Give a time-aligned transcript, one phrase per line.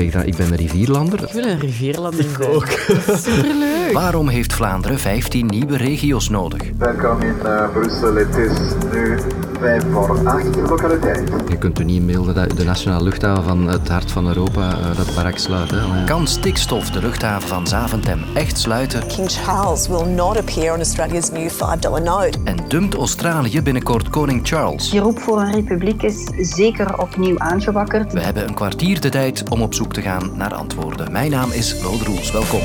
[0.00, 1.22] zeg dan, ik ben een rivierlander.
[1.22, 2.66] Ik wil een rivierlander Ik ook.
[3.26, 3.92] Superleuk.
[3.92, 6.62] Waarom heeft Vlaanderen 15 nieuwe regio's nodig?
[6.78, 8.14] Welkom in uh, Brussel.
[8.14, 8.58] Het is
[8.92, 9.18] nu
[9.60, 11.28] 5 voor 8 lokaliteit.
[11.48, 14.96] Je kunt er niet inbeelden dat de nationale luchthaven van het hart van Europa uh,
[14.96, 15.70] dat barak sluit.
[15.70, 16.04] Hè?
[16.04, 19.06] Kan stikstof de luchthaven van Zaventem echt sluiten?
[19.06, 22.38] King Charles will not appear on Australia's new $5 note.
[22.44, 24.90] En dumpt Australië binnenkort koning Charles?
[24.90, 28.12] Die roep voor een republiek is zeker opnieuw aangewakkerd.
[28.12, 31.12] We hebben een kwartier de tijd om op zoek te gaan naar antwoorden.
[31.12, 32.32] Mijn naam is Lode Roels.
[32.32, 32.60] Welkom.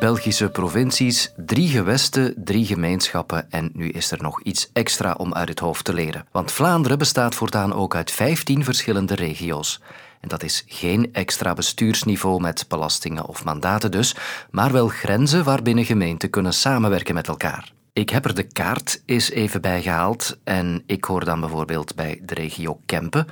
[0.00, 5.48] Belgische provincies, drie gewesten, drie gemeenschappen en nu is er nog iets extra om uit
[5.48, 6.26] het hoofd te leren.
[6.32, 9.80] Want Vlaanderen bestaat voortaan ook uit 15 verschillende regio's.
[10.20, 14.16] En dat is geen extra bestuursniveau met belastingen of mandaten dus,
[14.50, 17.72] maar wel grenzen waarbinnen gemeenten kunnen samenwerken met elkaar.
[17.92, 22.20] Ik heb er de kaart eens even bij gehaald en ik hoor dan bijvoorbeeld bij
[22.22, 23.26] de regio Kempen.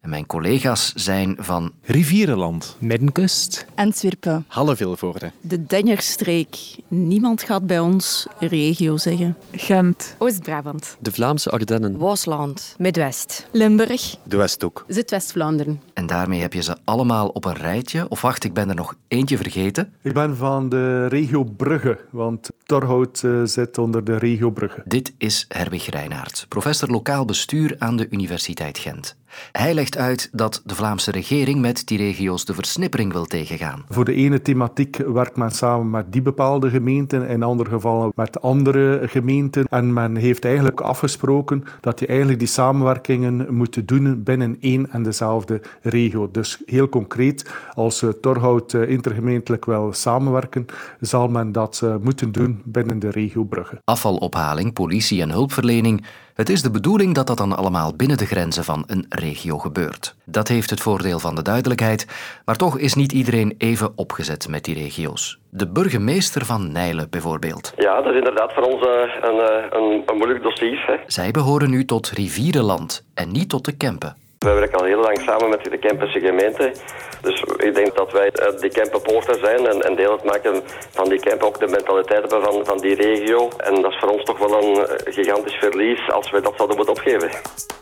[0.00, 2.76] En mijn collega's zijn van Rivierenland.
[2.78, 3.66] Middenkust.
[3.74, 4.44] Antwerpen.
[4.48, 5.32] Halle-Vilvoorde.
[5.40, 6.56] De Denjerstreek.
[6.88, 9.36] Niemand gaat bij ons regio zeggen.
[9.52, 10.14] Gent.
[10.18, 10.96] Oost-Brabant.
[11.00, 11.98] De Vlaamse Ardennen.
[11.98, 12.74] Waasland.
[12.78, 13.48] Midwest.
[13.52, 14.16] Limburg.
[14.22, 14.84] De Westhoek.
[14.88, 15.80] Zuidwest-Vlaanderen.
[15.94, 18.08] En daarmee heb je ze allemaal op een rijtje.
[18.08, 19.92] Of wacht, ik ben er nog eentje vergeten.
[20.02, 24.82] Ik ben van de regio Brugge, want Torhout uh, zit onder de regio Brugge.
[24.84, 29.16] Dit is Herwig Reinaert, professor lokaal bestuur aan de Universiteit Gent.
[29.52, 33.84] Hij legt uit dat de Vlaamse regering met die regio's de versnippering wil tegengaan.
[33.88, 38.40] Voor de ene thematiek werkt men samen met die bepaalde gemeenten, in andere gevallen met
[38.40, 39.66] andere gemeenten.
[39.66, 45.02] En men heeft eigenlijk afgesproken dat je eigenlijk die samenwerkingen moet doen binnen één en
[45.02, 46.30] dezelfde regio.
[46.30, 50.66] Dus heel concreet, als Torhout intergemeentelijk wil samenwerken,
[51.00, 53.80] zal men dat moeten doen binnen de regio Brugge.
[53.84, 56.04] Afvalophaling, politie en hulpverlening.
[56.38, 60.14] Het is de bedoeling dat dat dan allemaal binnen de grenzen van een regio gebeurt.
[60.24, 62.06] Dat heeft het voordeel van de duidelijkheid,
[62.44, 65.38] maar toch is niet iedereen even opgezet met die regio's.
[65.50, 67.72] De burgemeester van Nijlen bijvoorbeeld.
[67.76, 69.38] Ja, dat is inderdaad voor ons een,
[69.78, 70.84] een, een moeilijk dossier.
[70.86, 70.96] Hè.
[71.06, 74.16] Zij behoren nu tot Rivierenland en niet tot de Kempen.
[74.38, 76.72] We werken al heel lang samen met de Kempense gemeente.
[77.20, 81.46] Dus ik denk dat wij de Kempenpoorter zijn en, en deel uitmaken van die Kempen
[81.46, 83.48] ook de mentaliteit hebben van, van die regio.
[83.56, 86.94] En dat is voor ons toch wel een gigantisch verlies als wij dat zouden moeten
[86.94, 87.30] opgeven.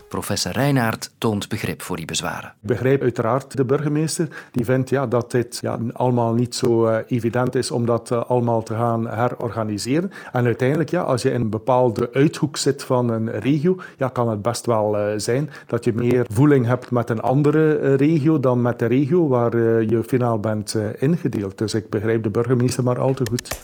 [0.08, 2.48] Professor Reinaert toont begrip voor die bezwaren.
[2.62, 4.28] Ik begrijp uiteraard de burgemeester.
[4.52, 8.24] Die vindt ja, dat dit ja, allemaal niet zo uh, evident is om dat uh,
[8.24, 10.12] allemaal te gaan herorganiseren.
[10.32, 14.28] En uiteindelijk, ja, als je in een bepaalde uithoek zit van een regio, ja, kan
[14.28, 18.62] het best wel uh, zijn dat je meer voeling hebt met een andere regio dan
[18.62, 21.58] met de regio waar je finaal bent ingedeeld.
[21.58, 23.58] Dus ik begrijp de burgemeester maar al te goed.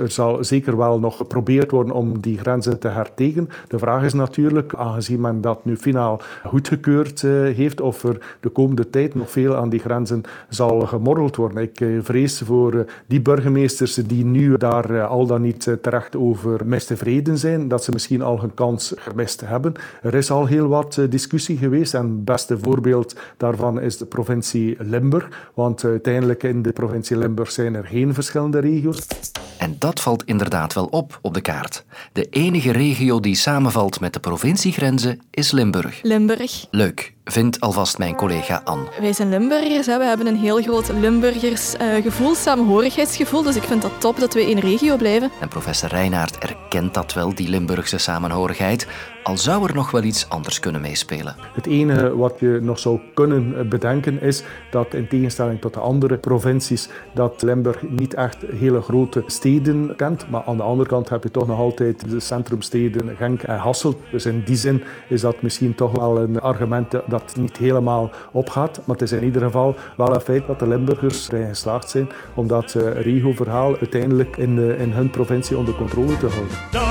[0.00, 3.48] Er zal zeker wel nog geprobeerd worden om die grenzen te hertegen.
[3.68, 8.48] De vraag is natuurlijk, aangezien men dat nu finaal goedgekeurd uh, heeft, of er de
[8.48, 11.62] komende tijd nog veel aan die grenzen zal gemorreld worden.
[11.62, 16.66] Ik uh, vrees voor uh, die burgemeesters die nu daar al dan niet terecht over
[16.66, 19.72] mistevreden zijn, dat ze misschien al hun kans gemist hebben.
[20.02, 24.76] Er is al heel wat discussie geweest en het beste voorbeeld daarvan is de provincie
[24.78, 29.06] Limburg, want uiteindelijk in de provincie Limburg zijn er geen verschillende regio's.
[29.58, 31.84] En dat valt inderdaad wel op op de kaart.
[32.12, 35.98] De enige regio die samenvalt met de provinciegrenzen is Limburg.
[36.02, 36.66] Limburg.
[36.70, 38.84] Leuk, vindt alvast mijn collega Anne.
[39.00, 39.98] Wij zijn Limburgers, hè.
[39.98, 44.34] we hebben een heel groot Limburgers uh, gevoel, samenhorigheidsgevoel, dus ik vind dat top dat
[44.34, 45.30] we één regio blijven.
[45.40, 48.86] En professor Reinaert erkent dat wel, die Limburgse samenhorigheid,
[49.22, 51.36] al zou er nog wel iets anders kunnen meespelen.
[51.54, 56.16] Het enige wat je nog zou kunnen bedenken is dat in tegenstelling tot de andere
[56.16, 61.22] provincies, dat Limburg niet echt hele grote steden kent, maar aan de andere kant heb
[61.22, 63.96] je toch nog altijd de centrumsteden Genk en Hasselt.
[64.10, 68.80] Dus in die zin is dat misschien toch wel een argument dat niet helemaal opgaat.
[68.84, 72.08] Maar het is in ieder geval wel een feit dat de Limburgers erin geslaagd zijn
[72.34, 76.87] om dat uh, regio-verhaal uiteindelijk in, in hun provincie onder controle te houden.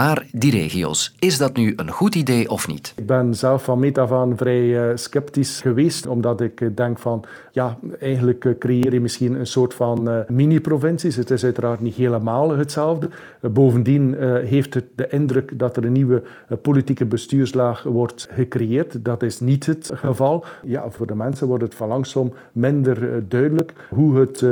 [0.00, 2.92] Maar die regio's, is dat nu een goed idee of niet?
[2.96, 6.98] Ik ben zelf van meet af aan vrij uh, sceptisch geweest, omdat ik uh, denk
[6.98, 11.16] van, ja, eigenlijk uh, creëer je misschien een soort van mini-provincies.
[11.16, 13.08] Het is uiteraard niet helemaal hetzelfde.
[13.40, 14.14] bovendien
[14.44, 16.22] heeft het de indruk dat er een nieuwe
[16.62, 19.04] politieke bestuurslaag wordt gecreëerd.
[19.04, 20.44] Dat is niet het geval.
[20.64, 24.44] Ja, voor de mensen wordt het van langsom minder duidelijk hoe het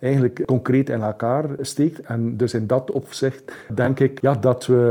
[0.00, 2.00] eigenlijk concreet in elkaar steekt.
[2.00, 4.89] En dus in dat opzicht denk ik ja, dat we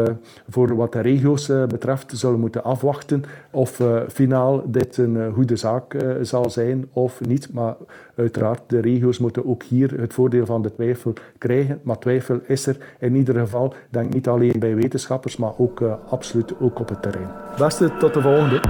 [0.49, 6.49] voor wat de regio's betreft zullen moeten afwachten of finaal dit een goede zaak zal
[6.49, 7.53] zijn of niet.
[7.53, 7.75] Maar
[8.15, 11.79] uiteraard, de regio's moeten ook hier het voordeel van de twijfel krijgen.
[11.83, 16.53] Maar twijfel is er in ieder geval, denk niet alleen bij wetenschappers, maar ook absoluut
[16.59, 17.29] ook op het terrein.
[17.57, 18.61] Beste, tot de volgende.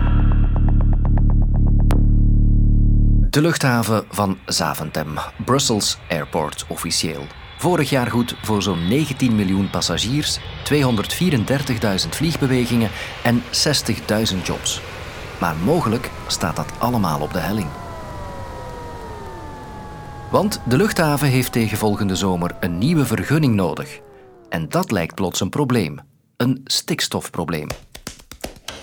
[3.30, 5.08] De luchthaven van Zaventem,
[5.46, 7.22] Brussels Airport officieel.
[7.60, 12.90] Vorig jaar goed voor zo'n 19 miljoen passagiers, 234.000 vliegbewegingen
[13.24, 14.82] en 60.000 jobs.
[15.40, 17.68] Maar mogelijk staat dat allemaal op de helling.
[20.32, 24.00] Want de luchthaven heeft tegen volgende zomer een nieuwe vergunning nodig.
[24.50, 26.00] En dat lijkt plots een probleem.
[26.38, 27.68] Een stikstofprobleem.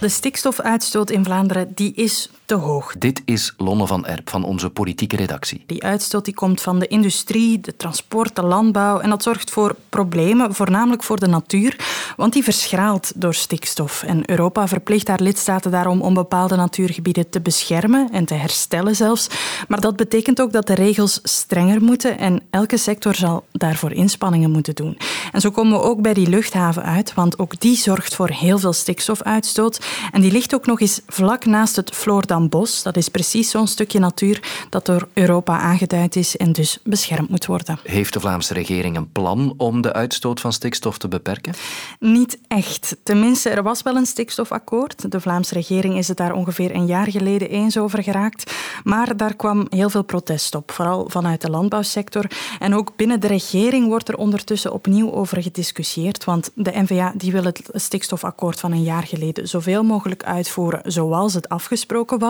[0.01, 2.95] De stikstofuitstoot in Vlaanderen die is te hoog.
[2.99, 5.65] Dit is Lonne van Erp van onze politieke redactie.
[5.67, 9.77] Die uitstoot die komt van de industrie, de transport, de landbouw en dat zorgt voor
[9.89, 11.77] problemen, voornamelijk voor de natuur,
[12.17, 14.03] want die verschraalt door stikstof.
[14.03, 19.29] En Europa verplicht haar lidstaten daarom om bepaalde natuurgebieden te beschermen en te herstellen zelfs.
[19.69, 24.51] Maar dat betekent ook dat de regels strenger moeten en elke sector zal daarvoor inspanningen
[24.51, 24.99] moeten doen.
[25.33, 28.59] En zo komen we ook bij die luchthaven uit, want ook die zorgt voor heel
[28.59, 29.87] veel stikstofuitstoot.
[30.13, 31.97] En die ligt ook nog eens vlak naast het
[32.37, 32.83] Floordambos.
[32.83, 37.47] Dat is precies zo'n stukje natuur dat door Europa aangeduid is en dus beschermd moet
[37.47, 37.79] worden.
[37.83, 41.55] Heeft de Vlaamse regering een plan om de uitstoot van stikstof te beperken?
[42.01, 42.97] Niet echt.
[43.03, 45.11] Tenminste, er was wel een stikstofakkoord.
[45.11, 48.53] De Vlaamse regering is het daar ongeveer een jaar geleden eens over geraakt.
[48.85, 52.31] Maar daar kwam heel veel protest op, vooral vanuit de landbouwsector.
[52.59, 57.33] En ook binnen de regering wordt er ondertussen opnieuw over gediscussieerd, want de NVA die
[57.33, 62.26] wil het stikstofakkoord van een jaar geleden zoveel mogelijk uitvoeren zoals het afgesproken was.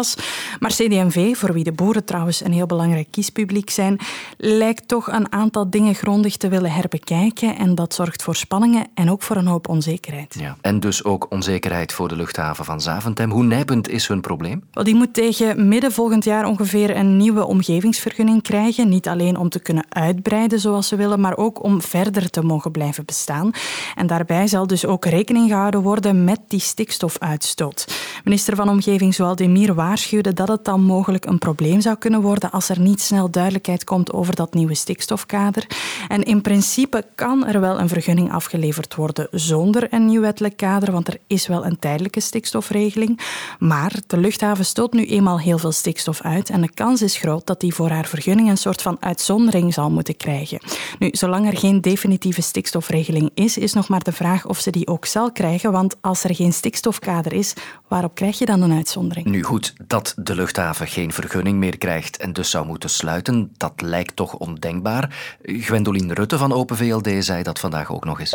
[0.60, 3.98] Maar CD&V, voor wie de boeren trouwens een heel belangrijk kiespubliek zijn,
[4.36, 9.10] lijkt toch een aantal dingen grondig te willen herbekijken en dat zorgt voor spanningen en
[9.10, 10.36] ook voor een hoop onzekerheid.
[10.38, 10.56] Ja.
[10.60, 13.30] En dus ook onzekerheid voor de luchthaven van Zaventem.
[13.30, 14.64] Hoe nijpend is hun probleem?
[14.72, 18.88] Wel, die moet tegen midden volgend jaar ongeveer een nieuwe omgevingsvergunning krijgen.
[18.88, 22.70] Niet alleen om te kunnen uitbreiden zoals ze willen, maar ook om verder te mogen
[22.70, 23.50] blijven bestaan.
[23.94, 27.86] En daarbij zal dus ook rekening gehouden worden met die stikstofuitstoot.
[28.24, 32.50] Minister van Omgeving Zoal Demir waarschuwde dat het dan mogelijk een probleem zou kunnen worden
[32.50, 35.66] als er niet snel duidelijkheid komt over dat nieuwe stikstofkader.
[36.08, 40.92] En in principe kan er wel een vergunning afgeleverd worden zonder een nieuw wettelijk kader,
[40.92, 43.20] want er is wel een tijdelijke stikstofregeling.
[43.58, 47.46] Maar de luchthaven stoot nu eenmaal heel veel stikstof uit en de kans is groot
[47.46, 50.60] dat die voor haar vergunning een soort van uitzondering zal moeten krijgen.
[50.98, 54.86] Nu, zolang er geen definitieve stikstofregeling is, is nog maar de vraag of ze die
[54.86, 57.54] ook zal krijgen, want als er geen stikstofkader is,
[57.88, 59.26] waarop krijg je dan een uitzondering?
[59.26, 63.72] Nu goed, dat de luchthaven geen vergunning meer krijgt en dus zou moeten sluiten, dat
[63.80, 65.36] lijkt toch ondenkbaar.
[65.42, 68.34] Gwendoline Rutte van Open VLD zei dat vandaag ook nog eens.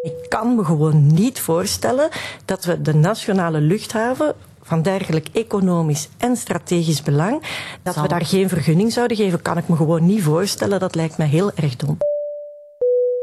[0.00, 2.08] Ik kan me gewoon niet voorstellen
[2.44, 7.42] dat we de nationale luchthaven van dergelijk economisch en strategisch belang,
[7.82, 10.80] dat we daar geen vergunning zouden geven, kan ik me gewoon niet voorstellen.
[10.80, 11.98] Dat lijkt me heel erg dom.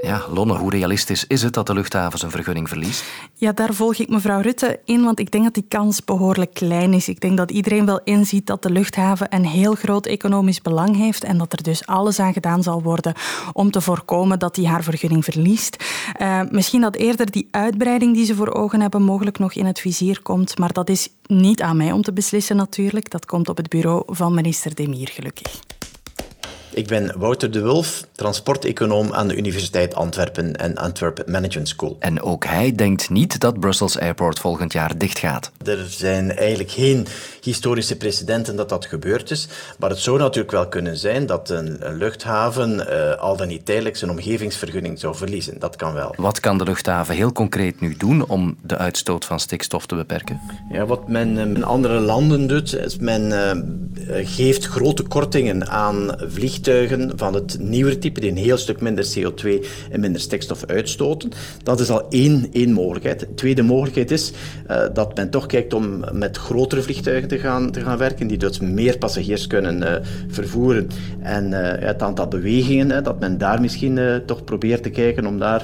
[0.02, 3.04] Ja, Lonne, hoe realistisch is het dat de luchthaven zijn vergunning verliest?
[3.34, 6.94] Ja, daar volg ik mevrouw Rutte in, want ik denk dat die kans behoorlijk klein
[6.94, 7.08] is.
[7.08, 11.24] Ik denk dat iedereen wel inziet dat de luchthaven een heel groot economisch belang heeft
[11.24, 13.14] en dat er dus alles aan gedaan zal worden
[13.54, 15.84] om te voorkomen dat die haar vergunning verliest.
[16.22, 19.80] Uh, misschien dat eerder die uitbreiding die ze voor ogen hebben mogelijk nog in het
[19.80, 23.10] vizier komt, maar dat is niet aan mij om te beslissen natuurlijk.
[23.10, 25.60] Dat komt op het bureau van minister Demir, gelukkig.
[26.78, 31.98] Ik ben Wouter de Wulf, transporteconoom aan de Universiteit Antwerpen en Antwerp Management School.
[32.00, 35.52] En ook hij denkt niet dat Brussels Airport volgend jaar dicht gaat.
[35.66, 37.08] Er zijn eigenlijk geen
[37.42, 39.48] historische precedenten dat dat gebeurd is,
[39.80, 43.98] maar het zou natuurlijk wel kunnen zijn dat een, luchthaven uh, al dan niet tijdelijk
[43.98, 45.60] zijn omgevingsvergunning zou verliezen.
[45.60, 46.14] Dat kan wel.
[46.18, 50.40] Wat kan de luchthaven heel concreet nu doen om de uitstoot van stikstof te beperken?
[50.72, 56.66] Ja, wat men in andere landen doet, is men uh, geeft grote kortingen aan vliegtuigen
[57.16, 61.32] van het nieuwere type, die een heel stuk minder CO2 en minder stikstof uitstoten.
[61.64, 63.20] Dat is al één, één mogelijkheid.
[63.20, 64.32] De tweede mogelijkheid is
[64.70, 68.38] uh, dat men toch kijkt om met grotere vliegtuigen te gaan, te gaan werken, die
[68.38, 69.96] dus meer passagiers kunnen uh,
[70.28, 70.88] vervoeren.
[71.20, 75.64] En uh, het aantal bewegingen, dat men daar misschien toch probeert te kijken om daar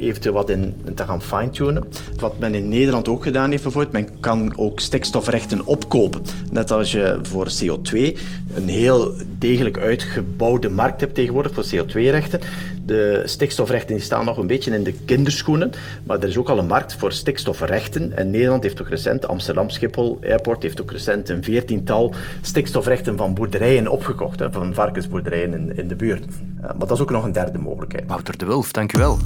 [0.00, 1.84] eventueel wat in, te gaan fine-tunen.
[2.18, 6.22] Wat men in Nederland ook gedaan heeft bijvoorbeeld, men kan ook stikstofrechten opkopen.
[6.50, 8.18] Net als je voor CO2
[8.58, 12.40] een heel degelijk uitgebouwde markt hebt tegenwoordig voor CO2-rechten.
[12.86, 15.72] De stikstofrechten die staan nog een beetje in de kinderschoenen,
[16.06, 18.16] maar er is ook al een markt voor stikstofrechten.
[18.16, 23.34] En Nederland heeft ook recent, Amsterdam Schiphol Airport heeft ook recent een veertiental stikstofrechten van
[23.34, 26.24] boerderijen opgekocht, van varkensboerderijen in, de buurt.
[26.24, 28.04] Eh, maar dat is ook nog een derde mogelijkheid.
[28.06, 29.18] Wouter de Wulf, dank u wel.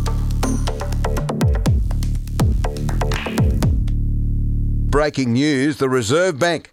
[4.90, 6.71] Breaking news, the Reserve Bank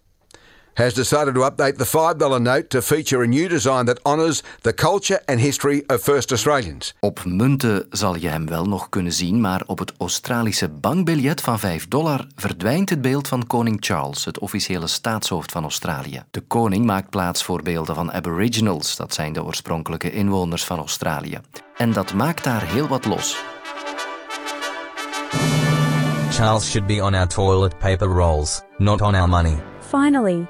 [0.73, 4.73] has decided to update the $5 note to feature a new design that honours the
[4.73, 6.95] culture and history of First Australians.
[6.99, 11.59] Op munten zal je hem wel nog kunnen zien, maar op het Australische bankbiljet van
[11.59, 16.23] 5 dollar verdwijnt het beeld van koning Charles, het officiële staatshoofd van Australië.
[16.31, 21.39] De koning maakt plaats voor beelden van Aboriginals, dat zijn de oorspronkelijke inwoners van Australië.
[21.77, 23.43] En dat maakt daar heel wat los.
[26.29, 29.57] Charles should be on our toilet paper rolls, not on our money.
[29.79, 30.47] Finally,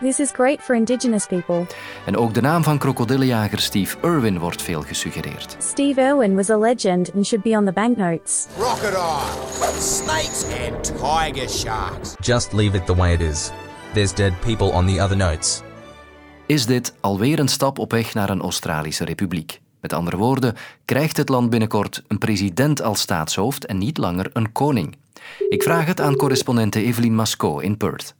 [0.00, 1.66] this is great for Indigenous people.
[2.06, 5.56] En ook de naam van krokodillenjager Steve Irwin wordt veel gesuggereerd.
[5.58, 8.46] Steve Irwin was a legend and should be on the banknotes.
[8.58, 12.14] Crocodile, snakes and tiger sharks.
[12.20, 13.50] Just leave it the way it is.
[13.92, 15.62] There's dead people on the other notes.
[16.46, 19.60] Is dit alweer een stap op weg naar een Australische republiek?
[19.80, 24.52] Met andere woorden, krijgt het land binnenkort een president als staatshoofd en niet langer een
[24.52, 24.96] koning?
[25.48, 28.14] Ik vraag het aan correspondente Evelien Masco in Perth.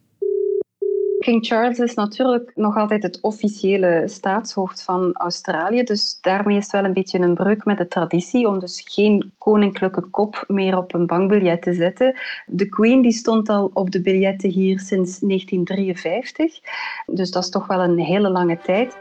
[1.26, 5.82] King Charles is natuurlijk nog altijd het officiële staatshoofd van Australië.
[5.82, 9.32] Dus daarmee is het wel een beetje een breuk met de traditie om dus geen
[9.38, 12.14] koninklijke kop meer op een bankbiljet te zetten.
[12.46, 16.60] De Queen die stond al op de biljetten hier sinds 1953.
[17.06, 18.96] Dus dat is toch wel een hele lange tijd.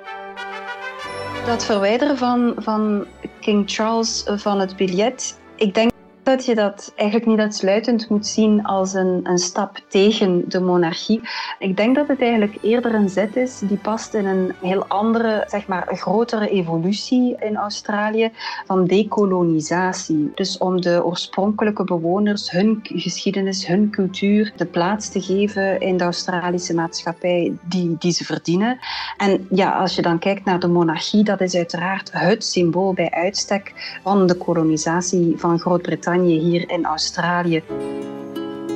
[1.46, 3.06] Dat verwijderen van, van
[3.40, 5.94] King Charles van het biljet, ik denk
[6.26, 11.22] dat je dat eigenlijk niet uitsluitend moet zien als een, een stap tegen de monarchie.
[11.60, 15.44] Ik denk dat het eigenlijk eerder een zet is die past in een heel andere,
[15.48, 18.32] zeg maar, grotere evolutie in Australië
[18.66, 20.32] van dekolonisatie.
[20.36, 26.04] Dus om de oorspronkelijke bewoners hun geschiedenis, hun cultuur de plaats te geven in de
[26.04, 28.80] Australische maatschappij die, die ze verdienen.
[29.18, 33.12] En ja, als je dan kijkt naar de monarchie, dat is uiteraard het symbool bij
[33.12, 37.64] uitstek van de kolonisatie van Groot-Brittannië hier in Australië.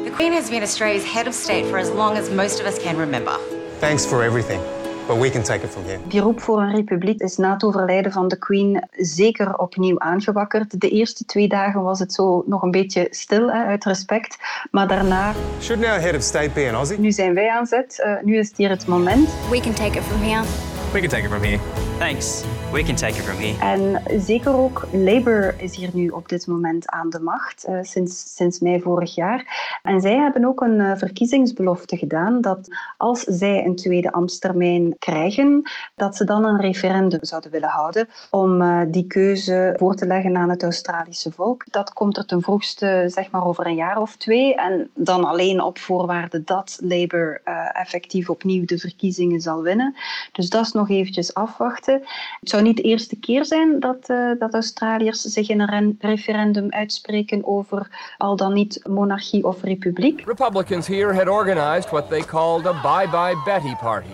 [0.03, 2.83] The Queen has been Australia's head of state for as long as most of us
[2.83, 3.39] can remember.
[3.79, 4.59] Thanks for everything,
[5.07, 5.99] but we can take it from here.
[6.07, 10.81] Die roep voor een republiek is na het overlijden van de Queen zeker opnieuw aangewakkerd.
[10.81, 14.37] De eerste twee dagen was het zo nog een beetje stil, hè, uit respect.
[14.71, 15.33] Maar daarna...
[15.61, 16.99] Shouldn't our head of state be an Aussie?
[16.99, 18.03] Nu zijn wij aan zet.
[18.05, 19.29] Uh, nu is het hier het moment.
[19.49, 20.43] We can take it from here.
[20.91, 21.59] We can take it from here.
[21.97, 22.43] Thanks.
[22.71, 23.59] We can take it from here.
[23.59, 28.35] En zeker ook Labour is hier nu op dit moment aan de macht, uh, sinds,
[28.35, 29.79] sinds mei vorig jaar.
[29.83, 35.69] En zij hebben ook een uh, verkiezingsbelofte gedaan dat als zij een tweede ambtstermijn krijgen,
[35.95, 40.37] dat ze dan een referendum zouden willen houden om uh, die keuze voor te leggen
[40.37, 41.63] aan het Australische volk.
[41.71, 44.55] Dat komt er ten vroegste zeg maar over een jaar of twee.
[44.55, 47.41] En dan alleen op voorwaarde dat Labour
[47.73, 49.95] effectief opnieuw de verkiezingen zal winnen.
[50.31, 52.01] Dus dat is nog eventjes afwachten.
[52.41, 57.45] Zou niet de eerste keer zijn dat, uh, dat Australiërs zich in een referendum uitspreken
[57.45, 60.23] over al dan niet monarchie of republiek.
[60.25, 64.13] Republicans here had organized what they called a bye-bye Betty party,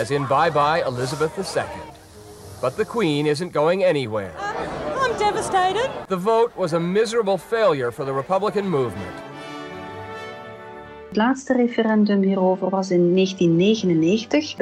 [0.00, 1.62] as in bye-bye Elizabeth II.
[2.60, 4.32] But the Queen isn't going anywhere.
[5.02, 5.90] I'm devastated.
[6.08, 9.25] The vote was a miserable failure for the Republican movement.
[11.08, 14.54] Het laatste referendum hierover was in 1999.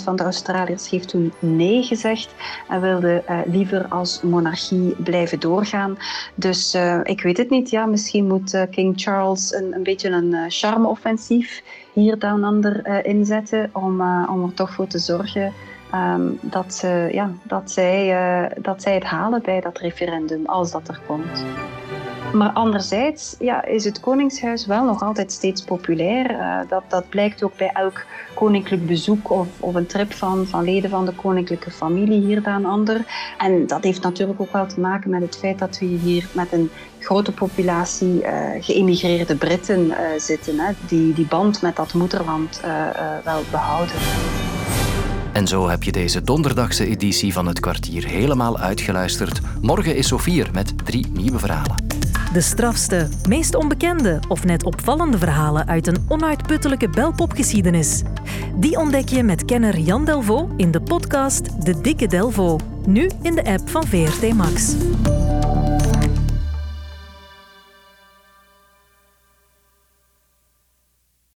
[0.00, 2.34] 55% van de Australiërs heeft toen nee gezegd
[2.68, 5.98] en wilde uh, liever als monarchie blijven doorgaan.
[6.34, 7.70] Dus uh, ik weet het niet.
[7.70, 13.70] Ja, misschien moet uh, King Charles een, een beetje een charme-offensief hier dan ander inzetten
[13.72, 15.52] om, om er toch voor te zorgen
[15.94, 21.00] um, dat, ja, dat, zij, dat zij het halen bij dat referendum, als dat er
[21.06, 21.44] komt.
[22.32, 26.30] Maar anderzijds ja, is het Koningshuis wel nog altijd steeds populair.
[26.30, 28.04] Uh, dat, dat blijkt ook bij elk
[28.34, 32.64] koninklijk bezoek of, of een trip van, van leden van de koninklijke familie hier dan
[32.64, 33.04] ander.
[33.38, 36.52] En dat heeft natuurlijk ook wel te maken met het feit dat we hier met
[36.52, 38.30] een grote populatie uh,
[38.60, 40.58] geëmigreerde Britten uh, zitten.
[40.58, 42.60] Hè, die die band met dat moederland
[43.24, 43.96] wel behouden.
[45.32, 49.40] En zo heb je deze donderdagse editie van het kwartier helemaal uitgeluisterd.
[49.60, 51.95] Morgen is Sofie er met drie nieuwe verhalen.
[52.36, 58.02] De strafste, meest onbekende of net opvallende verhalen uit een onuitputtelijke belpopgeschiedenis.
[58.56, 62.64] Die ontdek je met kenner Jan Delvaux in de podcast De Dikke Delvaux.
[62.86, 64.74] Nu in de app van VRT Max.